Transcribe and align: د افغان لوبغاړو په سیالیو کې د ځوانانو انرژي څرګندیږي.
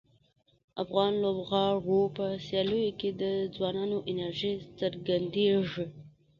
د 0.03 0.03
افغان 0.83 1.11
لوبغاړو 1.23 2.01
په 2.17 2.25
سیالیو 2.45 2.97
کې 2.99 3.09
د 3.21 3.23
ځوانانو 3.55 3.97
انرژي 4.11 4.53
څرګندیږي. 4.79 5.85